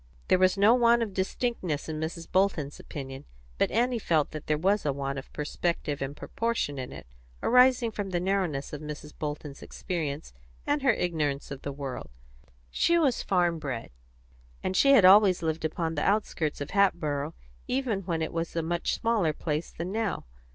There 0.29 0.39
was 0.39 0.57
no 0.57 0.73
want 0.73 1.03
of 1.03 1.13
distinctness 1.13 1.87
in 1.87 1.99
Mrs. 1.99 2.25
Bolton's 2.31 2.79
opinion, 2.79 3.25
but 3.59 3.69
Annie 3.69 3.99
felt 3.99 4.31
that 4.31 4.47
there 4.47 4.57
was 4.57 4.83
a 4.83 4.91
want 4.91 5.19
of 5.19 5.31
perspective 5.31 6.01
and 6.01 6.17
proportion 6.17 6.79
in 6.79 6.91
it, 6.91 7.05
arising 7.43 7.91
from 7.91 8.09
the 8.09 8.19
narrowness 8.19 8.73
of 8.73 8.81
Mrs. 8.81 9.13
Bolton's 9.15 9.61
experience 9.61 10.33
and 10.65 10.81
her 10.81 10.91
ignorance 10.93 11.51
of 11.51 11.61
the 11.61 11.71
world; 11.71 12.09
she 12.71 12.97
was 12.97 13.21
farm 13.21 13.59
bred, 13.59 13.91
and 14.63 14.75
she 14.75 14.93
had 14.93 15.05
always 15.05 15.43
lived 15.43 15.63
upon 15.63 15.93
the 15.93 16.03
outskirts 16.03 16.61
of 16.61 16.71
Hatboro', 16.71 17.35
even 17.67 18.01
when 18.01 18.23
it 18.23 18.33
was 18.33 18.55
a 18.55 18.63
much 18.63 18.95
smaller 18.95 19.33
place 19.33 19.69
than 19.69 19.91
now. 19.91 20.25